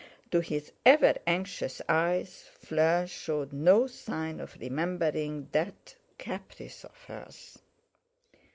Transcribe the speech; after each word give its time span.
To 0.31 0.39
his 0.39 0.71
ever 0.83 1.13
anxious 1.27 1.79
eyes 1.87 2.49
Fleur 2.59 3.05
showed 3.05 3.53
no 3.53 3.85
signs 3.85 4.41
of 4.41 4.57
remembering 4.59 5.47
that 5.51 5.93
caprice 6.17 6.83
of 6.83 6.97
hers. 7.03 7.59